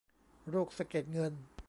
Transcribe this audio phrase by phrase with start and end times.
[0.49, 1.33] โรคสะเก็ดเงิน